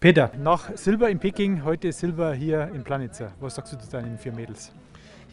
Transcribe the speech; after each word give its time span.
Peter, 0.00 0.30
nach 0.38 0.76
Silber 0.76 1.10
in 1.10 1.18
Peking, 1.18 1.64
heute 1.64 1.90
Silber 1.90 2.32
hier 2.32 2.70
in 2.72 2.84
Planitzer. 2.84 3.32
Was 3.40 3.56
sagst 3.56 3.72
du 3.72 3.78
zu 3.80 3.90
deinen 3.90 4.16
vier 4.16 4.32
Mädels? 4.32 4.70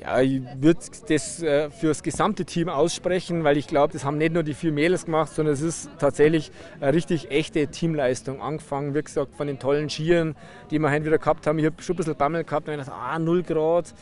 Ja, 0.01 0.19
ich 0.19 0.41
würde 0.57 0.79
das 1.07 1.43
äh, 1.43 1.69
für 1.69 1.89
das 1.89 2.01
gesamte 2.01 2.45
Team 2.45 2.67
aussprechen, 2.67 3.43
weil 3.43 3.57
ich 3.57 3.67
glaube, 3.67 3.93
das 3.93 4.03
haben 4.03 4.17
nicht 4.17 4.33
nur 4.33 4.41
die 4.41 4.55
vier 4.55 4.71
Mädels 4.71 5.05
gemacht, 5.05 5.31
sondern 5.31 5.53
es 5.53 5.61
ist 5.61 5.91
tatsächlich 5.99 6.51
eine 6.81 6.95
richtig 6.95 7.29
echte 7.29 7.67
Teamleistung. 7.67 8.41
Angefangen, 8.41 8.95
wie 8.95 9.03
gesagt, 9.03 9.35
von 9.35 9.45
den 9.45 9.59
tollen 9.59 9.87
Skiern, 9.87 10.35
die 10.71 10.79
wir 10.79 10.89
heute 10.89 11.05
wieder 11.05 11.19
gehabt 11.19 11.45
haben. 11.45 11.59
Ich 11.59 11.65
habe 11.65 11.79
schon 11.83 11.93
ein 11.93 11.97
bisschen 11.97 12.15
Bammel 12.15 12.43
gehabt 12.43 12.67
und 12.67 12.73
ich 12.73 12.79
dachte, 12.79 12.93
ah, 12.93 13.19
0 13.19 13.43
Grad. 13.43 13.93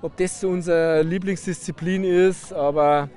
Ob 0.00 0.16
das 0.16 0.40
so 0.40 0.48
unsere 0.48 1.02
Lieblingsdisziplin 1.02 2.04
ist, 2.04 2.52
aber 2.52 3.08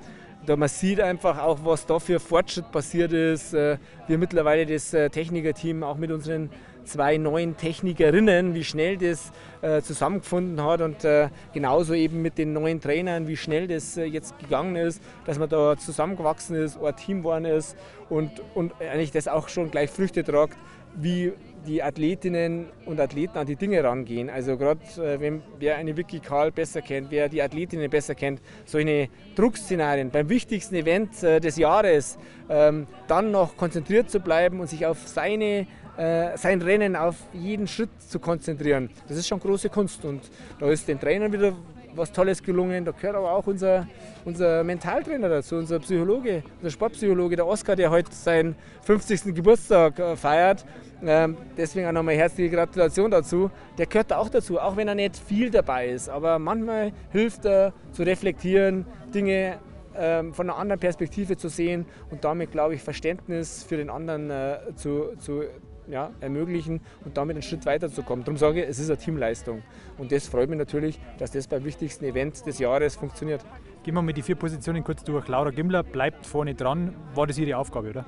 man 0.47 0.69
sieht 0.69 1.01
einfach 1.01 1.37
auch, 1.39 1.59
was 1.63 1.85
da 1.85 1.99
für 1.99 2.19
Fortschritt 2.19 2.71
passiert 2.71 3.13
ist. 3.13 3.53
Äh, 3.53 3.77
wir 4.07 4.17
mittlerweile 4.17 4.65
das 4.65 4.93
äh, 4.93 5.11
Technikerteam 5.11 5.83
auch 5.83 5.97
mit 5.97 6.11
unseren 6.11 6.49
zwei 6.87 7.17
neuen 7.17 7.57
Technikerinnen, 7.57 8.53
wie 8.55 8.63
schnell 8.63 8.97
das 8.97 9.31
äh, 9.61 9.81
zusammengefunden 9.81 10.63
hat 10.63 10.81
und 10.81 11.03
äh, 11.03 11.29
genauso 11.53 11.93
eben 11.93 12.21
mit 12.21 12.37
den 12.37 12.53
neuen 12.53 12.81
Trainern, 12.81 13.27
wie 13.27 13.37
schnell 13.37 13.67
das 13.67 13.97
äh, 13.97 14.05
jetzt 14.05 14.37
gegangen 14.39 14.75
ist, 14.75 15.01
dass 15.25 15.37
man 15.37 15.49
da 15.49 15.77
zusammengewachsen 15.77 16.55
ist, 16.55 16.81
ein 16.81 16.95
Team 16.95 17.19
geworden 17.19 17.45
ist 17.45 17.75
und, 18.09 18.31
und 18.55 18.73
eigentlich 18.79 19.11
das 19.11 19.27
auch 19.27 19.49
schon 19.49 19.69
gleich 19.69 19.89
Früchte 19.89 20.23
tragt, 20.23 20.57
wie 20.97 21.33
die 21.67 21.83
Athletinnen 21.83 22.67
und 22.85 22.99
Athleten 22.99 23.37
an 23.37 23.45
die 23.45 23.55
Dinge 23.55 23.83
rangehen. 23.83 24.29
Also 24.29 24.57
gerade 24.57 24.81
äh, 24.97 25.19
wenn 25.19 25.41
wer 25.59 25.75
eine 25.77 25.95
Vicky 25.97 26.19
Karl 26.19 26.51
besser 26.51 26.81
kennt, 26.81 27.11
wer 27.11 27.29
die 27.29 27.41
Athletinnen 27.41 27.89
besser 27.89 28.15
kennt, 28.15 28.41
solche 28.65 29.09
Druckszenarien 29.35 30.09
beim 30.09 30.29
wichtigsten 30.29 30.75
Event 30.75 31.21
äh, 31.23 31.39
des 31.39 31.57
Jahres 31.57 32.17
ähm, 32.49 32.87
dann 33.07 33.31
noch 33.31 33.57
konzentriert 33.57 34.09
zu 34.09 34.19
bleiben 34.19 34.59
und 34.59 34.67
sich 34.67 34.85
auf 34.85 35.07
seine 35.07 35.67
äh, 35.97 36.37
sein 36.37 36.61
Rennen 36.61 36.95
auf 36.95 37.15
jeden 37.33 37.67
Schritt 37.67 37.89
zu 37.99 38.19
konzentrieren. 38.19 38.89
Das 39.07 39.17
ist 39.17 39.27
schon 39.27 39.39
große 39.39 39.69
Kunst 39.69 40.05
und 40.05 40.21
da 40.59 40.69
ist 40.69 40.87
den 40.87 40.99
Trainern 40.99 41.33
wieder 41.33 41.53
was 41.97 42.11
Tolles 42.11 42.41
gelungen. 42.41 42.85
Da 42.85 42.91
gehört 42.91 43.15
aber 43.15 43.31
auch 43.31 43.47
unser, 43.47 43.87
unser 44.25 44.63
Mentaltrainer 44.63 45.29
dazu, 45.29 45.55
unser 45.55 45.79
Psychologe, 45.79 46.43
unser 46.57 46.71
Sportpsychologe, 46.71 47.35
der 47.35 47.47
Oskar, 47.47 47.75
der 47.75 47.89
heute 47.89 48.11
seinen 48.13 48.55
50. 48.83 49.35
Geburtstag 49.35 49.99
äh, 49.99 50.15
feiert. 50.15 50.65
Ähm, 51.03 51.37
deswegen 51.55 51.87
auch 51.87 51.91
nochmal 51.91 52.15
herzliche 52.15 52.55
Gratulation 52.55 53.11
dazu. 53.11 53.51
Der 53.77 53.85
gehört 53.85 54.11
da 54.11 54.17
auch 54.17 54.29
dazu, 54.29 54.59
auch 54.59 54.75
wenn 54.75 54.87
er 54.87 54.95
nicht 54.95 55.17
viel 55.17 55.49
dabei 55.49 55.89
ist. 55.89 56.09
Aber 56.09 56.39
manchmal 56.39 56.91
hilft 57.11 57.45
er 57.45 57.73
zu 57.91 58.03
reflektieren, 58.03 58.85
Dinge 59.13 59.59
ähm, 59.95 60.33
von 60.33 60.49
einer 60.49 60.59
anderen 60.59 60.79
Perspektive 60.79 61.37
zu 61.37 61.49
sehen 61.49 61.85
und 62.11 62.23
damit, 62.23 62.51
glaube 62.51 62.75
ich, 62.75 62.81
Verständnis 62.81 63.63
für 63.63 63.77
den 63.77 63.89
anderen 63.89 64.29
äh, 64.29 64.57
zu, 64.75 65.15
zu 65.17 65.43
ja, 65.89 66.11
ermöglichen 66.19 66.81
und 67.05 67.17
damit 67.17 67.35
einen 67.35 67.43
Schritt 67.43 67.65
weiterzukommen. 67.65 68.25
Darum 68.25 68.37
sage 68.37 68.63
ich, 68.63 68.69
es 68.69 68.79
ist 68.79 68.89
eine 68.89 68.97
Teamleistung. 68.97 69.63
Und 69.97 70.11
das 70.11 70.27
freut 70.27 70.49
mich 70.49 70.57
natürlich, 70.57 70.99
dass 71.17 71.31
das 71.31 71.47
beim 71.47 71.63
wichtigsten 71.63 72.05
Event 72.05 72.45
des 72.45 72.59
Jahres 72.59 72.95
funktioniert. 72.95 73.43
Gehen 73.83 73.93
wir 73.93 74.01
mal 74.01 74.13
die 74.13 74.21
vier 74.21 74.35
Positionen 74.35 74.83
kurz 74.83 75.03
durch. 75.03 75.27
Laura 75.27 75.51
Gimmler 75.51 75.83
bleibt 75.83 76.25
vorne 76.25 76.55
dran. 76.55 76.93
War 77.15 77.27
das 77.27 77.37
Ihre 77.37 77.57
Aufgabe, 77.57 77.89
oder? 77.89 78.05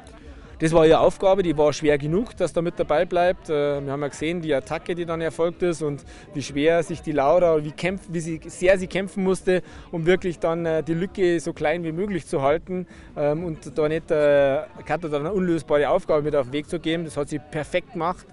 Das 0.59 0.73
war 0.73 0.85
ihre 0.85 0.99
Aufgabe, 0.99 1.41
die 1.41 1.57
war 1.57 1.71
schwer 1.71 1.97
genug, 1.97 2.35
dass 2.35 2.51
da 2.51 2.61
mit 2.61 2.77
dabei 2.77 3.05
bleibt. 3.05 3.49
Äh, 3.49 3.81
wir 3.81 3.93
haben 3.93 4.01
ja 4.01 4.09
gesehen, 4.09 4.41
die 4.41 4.53
Attacke, 4.53 4.93
die 4.93 5.05
dann 5.05 5.21
erfolgt 5.21 5.63
ist 5.63 5.81
und 5.81 6.03
wie 6.33 6.41
schwer 6.41 6.83
sich 6.83 7.01
die 7.01 7.13
Laura, 7.13 7.63
wie, 7.63 7.71
kämpf, 7.71 8.01
wie 8.09 8.19
sie, 8.19 8.41
sehr 8.45 8.77
sie 8.77 8.87
kämpfen 8.87 9.23
musste, 9.23 9.63
um 9.93 10.05
wirklich 10.05 10.39
dann 10.39 10.65
äh, 10.65 10.83
die 10.83 10.95
Lücke 10.95 11.39
so 11.39 11.53
klein 11.53 11.85
wie 11.85 11.93
möglich 11.93 12.27
zu 12.27 12.41
halten 12.41 12.87
ähm, 13.15 13.45
und 13.45 13.77
da 13.77 13.87
nicht 13.87 14.11
äh, 14.11 14.63
Katha 14.85 15.07
dann 15.07 15.27
eine 15.27 15.31
unlösbare 15.31 15.87
Aufgabe 15.87 16.23
mit 16.23 16.35
auf 16.35 16.47
den 16.47 16.51
Weg 16.53 16.69
zu 16.69 16.77
geben. 16.81 17.05
Das 17.05 17.15
hat 17.15 17.29
sie 17.29 17.39
perfekt 17.39 17.93
gemacht, 17.93 18.27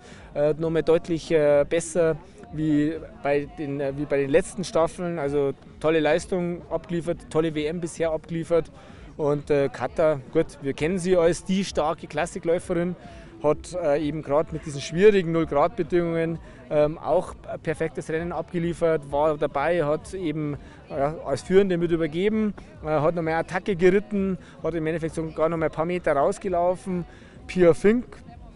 nochmal 0.59 0.83
deutlich 0.83 1.29
besser 1.69 2.17
wie 2.53 2.95
bei, 3.23 3.49
den, 3.59 3.81
wie 3.97 4.05
bei 4.05 4.19
den 4.19 4.31
letzten 4.31 4.65
Staffeln. 4.65 5.19
Also 5.19 5.53
tolle 5.81 6.01
Leistung 6.01 6.63
abgeliefert, 6.71 7.19
tolle 7.31 7.55
WM 7.55 7.81
bisher 7.81 8.11
abgeliefert. 8.11 8.71
Und 9.17 9.51
äh, 9.51 9.69
Katha, 9.71 10.21
gut, 10.33 10.59
wir 10.61 10.75
kennen 10.75 10.99
sie 10.99 11.17
als 11.17 11.45
die 11.45 11.65
starke 11.65 12.07
Klassikläuferin, 12.07 12.97
hat 13.43 13.75
äh, 13.75 14.07
eben 14.07 14.23
gerade 14.23 14.53
mit 14.53 14.67
diesen 14.67 14.81
schwierigen 14.81 15.35
0-Grad-Bedingungen 15.35 16.39
ähm, 16.69 16.99
auch 16.99 17.35
perfektes 17.63 18.11
Rennen 18.11 18.33
abgeliefert, 18.33 19.11
war 19.11 19.39
dabei, 19.39 19.85
hat 19.85 20.13
eben 20.13 20.59
äh, 20.91 20.95
als 20.95 21.43
Führende 21.43 21.79
mit 21.79 21.93
übergeben, 21.93 22.53
äh, 22.83 22.89
hat 22.89 23.15
nochmal 23.15 23.35
Attacke 23.35 23.75
geritten, 23.75 24.37
hat 24.63 24.75
im 24.75 24.87
Endeffekt 24.87 25.15
sogar 25.15 25.49
noch 25.49 25.57
mal 25.57 25.67
ein 25.67 25.73
paar 25.73 25.87
Meter 25.87 26.13
rausgelaufen. 26.13 27.07
Pia 27.47 27.73
Fink, 27.73 28.05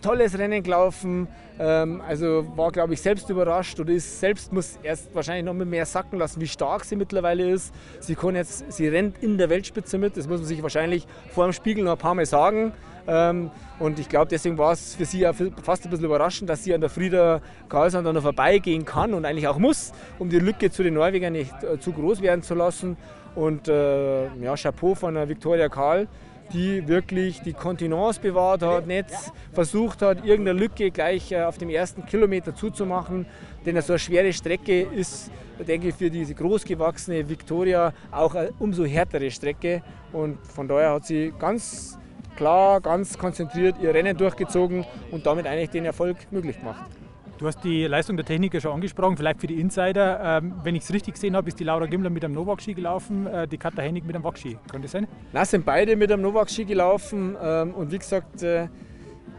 tolles 0.01 0.39
Rennen 0.39 0.63
gelaufen. 0.63 1.29
Ähm, 1.59 2.01
also 2.07 2.47
war, 2.57 2.73
glaube 2.73 2.95
ich, 2.95 3.01
selbst 3.01 3.29
überrascht 3.31 3.79
oder 3.81 3.93
ist 3.93 4.21
selbst 4.21 4.53
muss 4.53 4.79
erst 4.83 5.15
wahrscheinlich 5.15 5.45
noch 5.45 5.55
mehr 5.55 5.87
sacken 5.87 6.19
lassen, 6.19 6.41
wie 6.41 6.47
stark 6.47 6.85
sie 6.85 6.97
mittlerweile 6.97 7.51
ist. 7.51 7.75
Sie 8.01 8.15
kann 8.15 8.35
jetzt, 8.35 8.71
sie 8.73 8.89
rennt 8.89 9.23
in 9.23 9.39
der 9.39 9.51
Weltspitze 9.51 9.99
mit. 9.99 10.17
Das 10.17 10.27
muss 10.27 10.41
man 10.41 10.47
sich 10.47 10.63
wahrscheinlich 10.63 11.07
vor 11.35 11.45
dem 11.45 11.53
Spiegel 11.53 11.85
noch 11.85 11.93
ein 11.93 11.99
paar 11.99 12.15
Mal 12.15 12.27
sagen. 12.27 12.73
Ähm, 13.07 13.51
und 13.79 13.99
ich 13.99 14.09
glaube, 14.09 14.29
deswegen 14.29 14.59
war 14.59 14.73
es 14.73 14.95
für 14.95 15.05
sie 15.05 15.21
ja 15.21 15.33
fast 15.33 15.85
ein 15.85 15.91
bisschen 15.91 16.05
überraschend, 16.05 16.49
dass 16.51 16.65
sie 16.65 16.75
an 16.75 16.81
der 16.81 16.91
Frieda 16.91 17.41
Karlsson 17.69 18.05
dann 18.05 18.15
noch 18.15 18.23
vorbeigehen 18.23 18.85
kann 18.85 19.15
und 19.15 19.25
eigentlich 19.25 19.49
auch 19.49 19.59
muss, 19.59 19.93
um 20.19 20.29
die 20.29 20.39
Lücke 20.39 20.71
zu 20.71 20.83
den 20.83 20.95
Norwegern 20.95 21.33
nicht 21.33 21.53
äh, 21.63 21.79
zu 21.79 21.93
groß 21.93 22.23
werden 22.23 22.43
zu 22.43 22.55
lassen. 22.55 22.97
Und 23.35 23.69
äh, 23.69 24.27
ja, 24.37 24.55
Chapeau 24.57 24.95
von 24.95 25.15
der 25.15 25.29
Viktoria 25.29 25.69
Karl 25.69 26.09
die 26.53 26.87
wirklich 26.89 27.41
die 27.43 27.53
Kontinence 27.53 28.19
bewahrt 28.19 28.63
hat, 28.63 28.87
nicht 28.87 29.07
versucht 29.53 30.03
hat, 30.03 30.25
irgendeine 30.25 30.59
Lücke 30.59 30.91
gleich 30.91 31.33
äh, 31.33 31.43
auf 31.43 31.59
dem 31.59 31.71
ersten 31.71 32.05
Kilometer 32.07 32.55
zuzumachen. 32.55 33.27
Denn 33.65 33.81
so 33.81 33.93
eine 33.93 33.99
schwere 33.99 34.33
Strecke 34.33 34.83
ist, 34.83 35.31
denke 35.67 35.89
ich, 35.89 35.95
für 35.95 36.11
diese 36.11 36.35
großgewachsene 36.35 37.29
Victoria 37.29 37.93
auch 38.11 38.35
eine 38.35 38.53
umso 38.59 38.85
härtere 38.85 39.31
Strecke. 39.31 39.83
Und 40.13 40.39
von 40.47 40.67
daher 40.67 40.93
hat 40.93 41.07
sie 41.07 41.33
ganz 41.39 41.99
klar, 42.37 42.81
ganz 42.81 43.19
konzentriert 43.19 43.77
ihr 43.83 43.95
Rennen 43.95 44.17
durchgezogen 44.17 44.85
und 45.11 45.27
damit 45.27 45.47
eigentlich 45.47 45.71
den 45.71 45.85
Erfolg 45.85 46.17
möglich 46.31 46.59
gemacht. 46.59 47.00
Du 47.41 47.47
hast 47.47 47.65
die 47.65 47.87
Leistung 47.87 48.19
der 48.19 48.27
Techniker 48.27 48.61
schon 48.61 48.73
angesprochen, 48.73 49.17
vielleicht 49.17 49.41
für 49.41 49.47
die 49.47 49.59
Insider. 49.59 50.21
Ähm, 50.43 50.57
wenn 50.63 50.75
ich 50.75 50.83
es 50.83 50.93
richtig 50.93 51.15
gesehen 51.15 51.35
habe, 51.35 51.49
ist 51.49 51.59
die 51.59 51.65
Laura 51.65 51.87
Gimmler 51.87 52.11
mit 52.11 52.23
einem 52.23 52.35
Novak-Ski 52.35 52.75
gelaufen, 52.75 53.27
äh, 53.27 53.49
die 53.49 53.57
Katha 53.57 53.81
Hennig 53.81 54.05
mit 54.05 54.15
einem 54.15 54.25
Wachski. 54.25 54.59
Kann 54.71 54.83
das 54.83 54.91
sein? 54.91 55.09
Nein, 55.33 55.47
sind 55.47 55.65
beide 55.65 55.97
mit 55.97 56.13
einem 56.13 56.21
Novak-Ski 56.21 56.67
gelaufen. 56.67 57.39
Ähm, 57.43 57.73
und 57.73 57.93
wie 57.93 57.99
gesagt, 57.99 58.43
äh, 58.43 58.69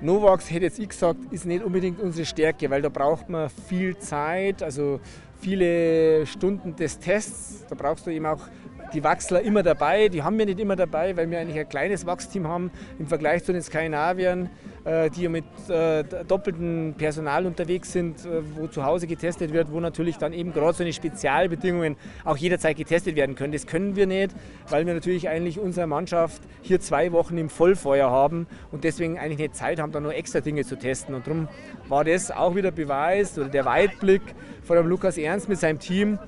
Novaks, 0.02 0.50
hätte 0.50 0.66
jetzt 0.66 0.80
ich 0.80 0.90
gesagt, 0.90 1.20
ist 1.30 1.46
nicht 1.46 1.64
unbedingt 1.64 2.00
unsere 2.00 2.26
Stärke, 2.26 2.72
weil 2.72 2.82
da 2.82 2.90
braucht 2.90 3.30
man 3.30 3.52
viel 3.52 3.96
Zeit, 4.00 4.64
also 4.64 5.00
viele 5.40 6.26
Stunden 6.26 6.76
des 6.76 6.98
Tests. 6.98 7.68
Da 7.70 7.76
brauchst 7.76 8.08
du 8.08 8.10
eben 8.10 8.26
auch 8.26 8.48
die 8.94 9.04
Wachsler 9.04 9.42
immer 9.42 9.64
dabei. 9.64 10.10
Die 10.10 10.24
haben 10.24 10.38
wir 10.38 10.46
nicht 10.46 10.60
immer 10.60 10.76
dabei, 10.76 11.16
weil 11.18 11.30
wir 11.30 11.40
eigentlich 11.40 11.60
ein 11.60 11.70
kleines 11.70 12.06
Wachsteam 12.06 12.48
haben 12.48 12.72
im 13.00 13.08
Vergleich 13.08 13.44
zu 13.44 13.54
den 13.54 13.62
Skandinaviern, 13.62 14.50
äh, 14.84 15.10
die 15.10 15.24
ja 15.24 15.30
mit 15.30 15.46
äh, 15.70 16.04
doppeltem 16.28 16.96
Personal 16.98 17.46
unterwegs 17.46 17.92
sind, 17.92 18.26
äh, 18.26 18.42
wo 18.56 18.68
zu 18.68 18.84
Hause 18.84 19.08
getestet 19.08 19.54
wird, 19.54 19.72
wo 19.72 19.80
natürlich 19.80 20.18
dann 20.18 20.34
eben 20.34 20.54
gerade 20.54 20.74
so 20.74 20.84
eine 20.84 20.94
Spezialbedingungen 20.94 21.96
auch 22.26 22.38
jederzeit 22.38 22.78
getestet 22.78 23.16
werden 23.16 23.36
können. 23.36 23.54
Das 23.54 23.68
können 23.68 23.96
wir 23.96 24.08
nicht, 24.08 24.32
weil 24.70 24.86
wir 24.86 24.94
natürlich 24.94 25.30
eigentlich 25.30 25.60
unsere 25.60 25.88
Mannschaft 25.88 26.42
hier 26.62 26.80
zwei 26.80 27.12
Wochen 27.12 27.38
im 27.38 27.50
Vollfeuer 27.50 28.10
haben 28.10 28.48
und 28.72 28.84
deswegen 28.84 29.18
eigentlich 29.18 29.40
nicht 29.40 29.56
Zeit 29.56 29.80
haben, 29.80 29.92
da 29.92 30.00
nur 30.00 30.14
extra 30.14 30.42
Dinge 30.42 30.64
zu 30.66 30.78
testen. 30.78 31.16
Und 31.16 31.28
darum 31.28 31.48
war 31.88 32.04
das 32.04 32.32
auch 32.32 32.56
wieder 32.56 32.72
Beweis 32.72 33.38
oder 33.38 33.50
der 33.50 33.66
Weitblick 33.66 34.22
von 34.64 34.78
dem 34.78 34.88
Lukas 34.88 35.18
Ernst 35.18 35.50
mit 35.50 35.60
seinem 35.60 35.80
Team, 35.80 36.20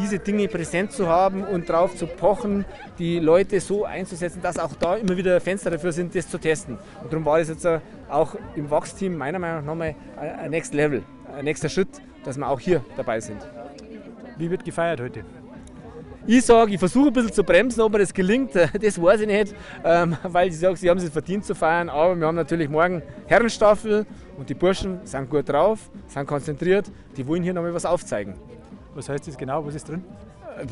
diese 0.00 0.18
Dinge 0.18 0.48
präsent 0.48 0.92
zu 0.92 1.08
haben 1.08 1.44
und 1.44 1.68
darauf 1.68 1.94
zu 1.96 2.06
pochen, 2.06 2.64
die 2.98 3.18
Leute 3.18 3.60
so 3.60 3.84
einzusetzen, 3.84 4.40
dass 4.42 4.58
auch 4.58 4.74
da 4.74 4.96
immer 4.96 5.16
wieder 5.16 5.40
Fenster 5.40 5.70
dafür 5.70 5.92
sind, 5.92 6.14
das 6.14 6.28
zu 6.28 6.38
testen. 6.38 6.78
Und 7.02 7.12
darum 7.12 7.24
war 7.24 7.38
das 7.38 7.48
jetzt 7.48 7.66
auch 8.08 8.34
im 8.54 8.70
Wachsteam 8.70 9.16
meiner 9.16 9.38
Meinung 9.38 9.58
nach 9.58 9.66
nochmal 9.66 9.94
ein 10.16 10.50
Next 10.50 10.74
Level, 10.74 11.02
ein 11.36 11.44
nächster 11.44 11.68
Schritt, 11.68 11.88
dass 12.24 12.36
wir 12.36 12.48
auch 12.48 12.60
hier 12.60 12.84
dabei 12.96 13.20
sind. 13.20 13.46
Wie 14.36 14.50
wird 14.50 14.64
gefeiert 14.64 15.00
heute? 15.00 15.24
Ich 16.30 16.44
sage, 16.44 16.72
ich 16.74 16.78
versuche 16.78 17.06
ein 17.06 17.12
bisschen 17.14 17.32
zu 17.32 17.42
bremsen, 17.42 17.80
ob 17.80 17.92
mir 17.92 18.00
das 18.00 18.12
gelingt, 18.12 18.54
das 18.54 19.00
weiß 19.00 19.22
ich 19.22 19.26
nicht, 19.26 19.54
ähm, 19.82 20.14
weil 20.24 20.48
ich 20.48 20.58
sage, 20.58 20.76
sie 20.76 20.90
haben 20.90 20.98
es 20.98 21.08
verdient 21.08 21.44
zu 21.44 21.54
feiern, 21.54 21.88
aber 21.88 22.14
wir 22.16 22.26
haben 22.26 22.34
natürlich 22.34 22.68
morgen 22.68 23.02
Herrenstaffel 23.26 24.04
und 24.36 24.46
die 24.48 24.54
Burschen 24.54 25.00
sind 25.04 25.30
gut 25.30 25.48
drauf, 25.48 25.90
sind 26.06 26.26
konzentriert, 26.26 26.90
die 27.16 27.26
wollen 27.26 27.42
hier 27.42 27.54
nochmal 27.54 27.72
was 27.72 27.86
aufzeigen. 27.86 28.34
Was 28.98 29.08
heißt 29.08 29.28
das 29.28 29.38
genau? 29.38 29.64
Was 29.64 29.76
ist 29.76 29.88
drin? 29.88 30.02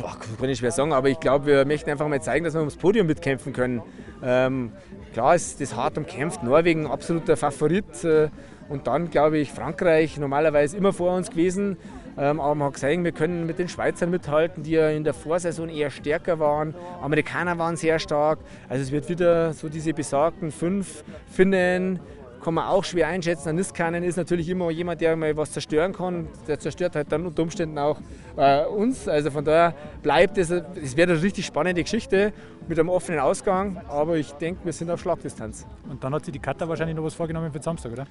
Boah, 0.01 0.17
kann 0.41 0.49
ich 0.49 0.59
schwer 0.59 0.73
sagen, 0.73 0.93
aber 0.93 1.09
ich 1.09 1.21
glaube, 1.21 1.47
wir 1.47 1.65
möchten 1.65 1.89
einfach 1.91 2.09
mal 2.09 2.21
zeigen, 2.21 2.45
dass 2.45 2.55
wir 2.55 2.59
ums 2.59 2.75
Podium 2.75 3.07
mitkämpfen 3.07 3.53
können. 3.53 3.83
Ähm, 4.21 4.73
klar 5.13 5.37
ist 5.37 5.61
das 5.61 5.77
hart 5.77 5.97
umkämpft. 5.97 6.43
Norwegen 6.43 6.89
absoluter 6.89 7.37
Favorit. 7.37 8.03
Äh, 8.03 8.31
und 8.69 8.89
dann, 8.89 9.11
glaube 9.11 9.39
ich, 9.39 9.53
Frankreich 9.53 10.19
normalerweise 10.19 10.77
immer 10.77 10.93
vor 10.93 11.15
uns 11.15 11.31
gewesen. 11.31 11.77
Ähm, 12.19 12.41
aber 12.41 12.57
man 12.57 12.67
hat 12.67 12.75
gesehen, 12.75 13.05
wir 13.05 13.13
können 13.13 13.47
mit 13.47 13.61
den 13.61 13.69
Schweizern 13.69 14.11
mithalten, 14.11 14.65
die 14.65 14.73
ja 14.73 14.91
in 14.91 15.05
der 15.05 15.15
Vorsaison 15.15 15.69
eher 15.69 15.91
stärker 15.91 16.41
waren. 16.41 16.75
Amerikaner 17.01 17.59
waren 17.59 17.77
sehr 17.77 18.01
stark. 18.01 18.41
Also 18.69 18.83
es 18.83 18.91
wird 18.91 19.09
wieder 19.09 19.53
so 19.53 19.69
diese 19.69 19.95
besagten 19.95 20.51
fünf 20.51 21.05
Finnen, 21.31 22.01
kann 22.43 22.55
man 22.55 22.67
auch 22.67 22.85
schwer 22.85 23.09
einschätzen. 23.09 23.51
Ein 23.51 23.57
Niskanen 23.57 24.05
ist 24.05 24.17
natürlich 24.17 24.49
immer 24.49 24.71
jemand, 24.71 25.01
der 25.01 25.17
mal 25.17 25.37
was 25.37 25.53
zerstören 25.53 25.93
kann. 25.93 26.29
Der 26.47 26.59
zerstört 26.59 26.97
halt 26.97 27.11
dann 27.11 27.27
unter 27.27 27.43
Umständen 27.43 27.79
auch 27.79 27.99
äh, 28.37 28.65
uns. 28.65 29.09
Also 29.09 29.31
von 29.31 29.45
daher 29.45 29.75
bleibt 30.03 30.39
es, 30.39 30.51
es 30.51 30.97
wird 30.97 31.11
eine 31.11 31.23
richtig 31.23 31.47
spannende 31.47 31.83
Geschichte 31.83 32.33
mit 32.69 32.79
einem 32.79 32.89
offenen 32.89 33.21
Ausgang. 33.21 33.81
Aber 33.89 34.17
ich 34.17 34.33
denke, 34.33 34.65
wir 34.65 34.73
sind 34.73 34.91
auf 34.91 35.01
Schlagdistanz. 35.01 35.67
Und 35.89 36.03
dann 36.03 36.15
hat 36.15 36.25
sich 36.25 36.33
die 36.33 36.39
Katha 36.39 36.69
wahrscheinlich 36.69 36.97
noch 36.97 37.05
was 37.05 37.15
vorgenommen 37.15 37.53
für 37.53 37.63
Samstag, 37.63 37.93
oder? 37.93 38.07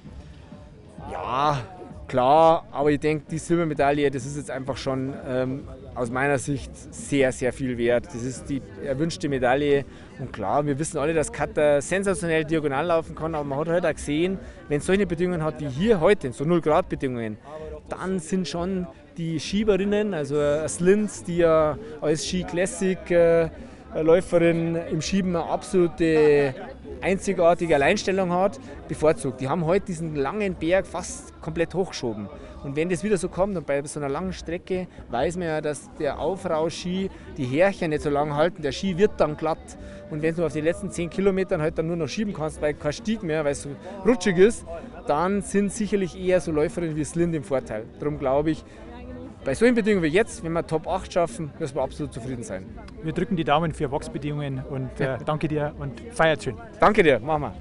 Ja, 1.10 1.60
klar, 2.08 2.64
aber 2.72 2.90
ich 2.90 3.00
denke, 3.00 3.24
die 3.30 3.38
Silbermedaille, 3.38 4.10
das 4.10 4.26
ist 4.26 4.36
jetzt 4.36 4.50
einfach 4.50 4.76
schon 4.76 5.14
ähm, 5.26 5.64
aus 5.96 6.10
meiner 6.10 6.38
Sicht 6.38 6.70
sehr, 6.94 7.32
sehr 7.32 7.52
viel 7.52 7.78
wert. 7.78 8.06
Das 8.06 8.22
ist 8.22 8.48
die 8.48 8.62
erwünschte 8.84 9.28
Medaille. 9.28 9.84
Und 10.18 10.32
klar, 10.32 10.64
wir 10.66 10.78
wissen 10.78 10.98
alle, 10.98 11.14
dass 11.14 11.32
Katar 11.32 11.80
sensationell 11.80 12.44
diagonal 12.44 12.86
laufen 12.86 13.14
kann, 13.14 13.34
aber 13.34 13.44
man 13.44 13.58
hat 13.58 13.68
heute 13.68 13.82
halt 13.82 13.86
auch 13.86 13.96
gesehen, 13.96 14.38
wenn 14.68 14.78
es 14.78 14.86
solche 14.86 15.06
Bedingungen 15.06 15.42
hat 15.42 15.60
wie 15.60 15.68
hier 15.68 16.00
heute, 16.00 16.32
so 16.32 16.44
0 16.44 16.60
Grad 16.60 16.88
Bedingungen, 16.88 17.38
dann 17.88 18.18
sind 18.18 18.46
schon 18.46 18.86
die 19.16 19.40
Schieberinnen, 19.40 20.12
also 20.12 20.36
Slins, 20.68 21.24
die 21.24 21.38
ja 21.38 21.78
als 22.00 22.26
Ski 22.26 22.44
Classic 22.44 22.98
äh, 23.10 23.48
Läuferin 24.02 24.76
im 24.90 25.00
Schieben 25.00 25.34
eine 25.34 25.46
absolute 25.46 26.54
einzigartige 27.00 27.74
Alleinstellung 27.74 28.32
hat, 28.32 28.58
bevorzugt. 28.88 29.40
Die 29.40 29.48
haben 29.48 29.64
heute 29.64 29.86
diesen 29.86 30.16
langen 30.16 30.54
Berg 30.54 30.86
fast 30.86 31.40
komplett 31.40 31.74
hochgeschoben. 31.74 32.28
Und 32.64 32.74
wenn 32.74 32.88
das 32.88 33.04
wieder 33.04 33.16
so 33.16 33.28
kommt 33.28 33.56
und 33.56 33.66
bei 33.66 33.80
so 33.84 34.00
einer 34.00 34.08
langen 34.08 34.32
Strecke 34.32 34.88
weiß 35.10 35.36
man 35.36 35.46
ja, 35.46 35.60
dass 35.60 35.88
der 36.00 36.18
Aufrauski 36.18 37.10
die 37.36 37.44
Härchen 37.44 37.90
nicht 37.90 38.02
so 38.02 38.10
lang 38.10 38.34
halten, 38.34 38.62
der 38.62 38.72
Ski 38.72 38.98
wird 38.98 39.12
dann 39.18 39.36
glatt. 39.36 39.58
Und 40.10 40.22
wenn 40.22 40.34
du 40.34 40.44
auf 40.44 40.52
die 40.52 40.60
letzten 40.60 40.90
10 40.90 41.10
Kilometern 41.10 41.62
halt 41.62 41.78
dann 41.78 41.86
nur 41.86 41.96
noch 41.96 42.08
schieben 42.08 42.32
kannst, 42.32 42.60
weil 42.60 42.74
kein 42.74 42.92
Stieg 42.92 43.22
mehr, 43.22 43.44
weil 43.44 43.52
es 43.52 43.62
so 43.62 43.70
rutschig 44.04 44.38
ist, 44.38 44.64
dann 45.06 45.42
sind 45.42 45.72
sicherlich 45.72 46.20
eher 46.20 46.40
so 46.40 46.50
Läuferinnen 46.50 46.96
wie 46.96 47.04
Slind 47.04 47.34
im 47.34 47.44
Vorteil. 47.44 47.84
Darum 48.00 48.18
glaube 48.18 48.50
ich, 48.50 48.64
bei 49.46 49.54
solchen 49.54 49.76
Bedingungen 49.76 50.02
wie 50.02 50.08
jetzt, 50.08 50.42
wenn 50.42 50.52
wir 50.52 50.66
Top 50.66 50.88
8 50.88 51.12
schaffen, 51.12 51.52
müssen 51.60 51.76
wir 51.76 51.82
absolut 51.82 52.12
zufrieden 52.12 52.42
sein. 52.42 52.66
Wir 53.04 53.12
drücken 53.12 53.36
die 53.36 53.44
Daumen 53.44 53.72
für 53.72 53.90
Wachsbedingungen 53.92 54.60
und 54.68 54.90
äh, 55.00 55.18
danke 55.24 55.46
dir 55.46 55.72
und 55.78 56.02
feiert 56.10 56.42
schön. 56.42 56.56
Danke 56.80 57.04
dir, 57.04 57.20
machen 57.20 57.42
wir. 57.42 57.54